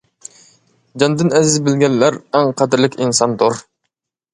جاندىن 1.03 1.29
ئەزىز 1.41 1.59
بىلگەنلەر، 1.69 2.21
ئەڭ 2.35 2.53
قەدىرلىك 2.63 3.03
ئىنساندۇر. 3.03 3.67